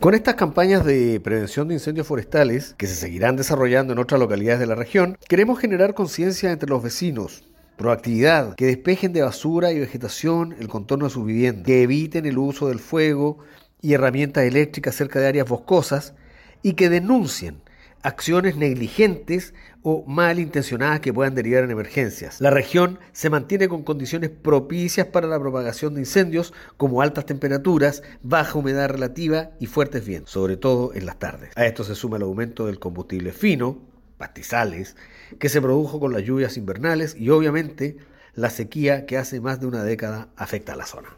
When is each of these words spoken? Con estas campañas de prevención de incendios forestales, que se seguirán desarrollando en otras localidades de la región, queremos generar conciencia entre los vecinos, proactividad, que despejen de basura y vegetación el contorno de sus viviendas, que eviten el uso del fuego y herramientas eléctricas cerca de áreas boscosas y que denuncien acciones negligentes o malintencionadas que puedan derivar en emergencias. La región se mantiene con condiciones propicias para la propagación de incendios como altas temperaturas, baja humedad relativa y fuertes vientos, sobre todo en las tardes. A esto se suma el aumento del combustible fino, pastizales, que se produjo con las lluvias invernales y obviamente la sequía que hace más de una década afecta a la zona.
Con 0.00 0.14
estas 0.14 0.36
campañas 0.36 0.84
de 0.84 1.18
prevención 1.18 1.66
de 1.66 1.74
incendios 1.74 2.06
forestales, 2.06 2.76
que 2.78 2.86
se 2.86 2.94
seguirán 2.94 3.34
desarrollando 3.34 3.92
en 3.92 3.98
otras 3.98 4.20
localidades 4.20 4.60
de 4.60 4.66
la 4.66 4.76
región, 4.76 5.18
queremos 5.28 5.58
generar 5.58 5.94
conciencia 5.94 6.52
entre 6.52 6.68
los 6.68 6.84
vecinos, 6.84 7.42
proactividad, 7.76 8.54
que 8.54 8.66
despejen 8.66 9.12
de 9.12 9.22
basura 9.22 9.72
y 9.72 9.80
vegetación 9.80 10.54
el 10.60 10.68
contorno 10.68 11.06
de 11.06 11.10
sus 11.10 11.26
viviendas, 11.26 11.66
que 11.66 11.82
eviten 11.82 12.26
el 12.26 12.38
uso 12.38 12.68
del 12.68 12.78
fuego 12.78 13.38
y 13.82 13.94
herramientas 13.94 14.44
eléctricas 14.44 14.94
cerca 14.94 15.18
de 15.18 15.26
áreas 15.26 15.48
boscosas 15.48 16.14
y 16.62 16.74
que 16.74 16.90
denuncien 16.90 17.60
acciones 18.02 18.56
negligentes 18.56 19.54
o 19.82 20.04
malintencionadas 20.06 21.00
que 21.00 21.12
puedan 21.12 21.34
derivar 21.34 21.64
en 21.64 21.70
emergencias. 21.70 22.40
La 22.40 22.50
región 22.50 22.98
se 23.12 23.30
mantiene 23.30 23.68
con 23.68 23.82
condiciones 23.82 24.30
propicias 24.30 25.06
para 25.06 25.26
la 25.26 25.38
propagación 25.38 25.94
de 25.94 26.00
incendios 26.00 26.52
como 26.76 27.02
altas 27.02 27.26
temperaturas, 27.26 28.02
baja 28.22 28.58
humedad 28.58 28.88
relativa 28.88 29.50
y 29.60 29.66
fuertes 29.66 30.04
vientos, 30.04 30.30
sobre 30.30 30.56
todo 30.56 30.92
en 30.94 31.06
las 31.06 31.18
tardes. 31.18 31.50
A 31.56 31.66
esto 31.66 31.84
se 31.84 31.94
suma 31.94 32.16
el 32.16 32.24
aumento 32.24 32.66
del 32.66 32.78
combustible 32.78 33.32
fino, 33.32 33.78
pastizales, 34.18 34.96
que 35.38 35.48
se 35.48 35.62
produjo 35.62 36.00
con 36.00 36.12
las 36.12 36.22
lluvias 36.22 36.56
invernales 36.56 37.14
y 37.16 37.30
obviamente 37.30 37.96
la 38.34 38.50
sequía 38.50 39.06
que 39.06 39.16
hace 39.16 39.40
más 39.40 39.60
de 39.60 39.66
una 39.66 39.82
década 39.84 40.28
afecta 40.36 40.74
a 40.74 40.76
la 40.76 40.86
zona. 40.86 41.08